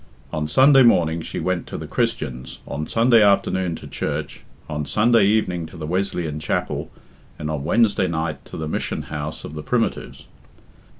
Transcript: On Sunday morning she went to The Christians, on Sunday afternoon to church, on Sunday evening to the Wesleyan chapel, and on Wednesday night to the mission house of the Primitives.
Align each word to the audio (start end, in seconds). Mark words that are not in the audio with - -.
On 0.33 0.47
Sunday 0.47 0.81
morning 0.81 1.21
she 1.21 1.39
went 1.39 1.67
to 1.67 1.77
The 1.77 1.85
Christians, 1.85 2.57
on 2.67 2.87
Sunday 2.87 3.21
afternoon 3.21 3.75
to 3.75 3.85
church, 3.85 4.41
on 4.67 4.83
Sunday 4.83 5.27
evening 5.27 5.67
to 5.67 5.77
the 5.77 5.85
Wesleyan 5.85 6.39
chapel, 6.39 6.89
and 7.37 7.51
on 7.51 7.63
Wednesday 7.63 8.07
night 8.07 8.43
to 8.45 8.57
the 8.57 8.67
mission 8.67 9.03
house 9.03 9.43
of 9.43 9.53
the 9.53 9.61
Primitives. 9.61 10.25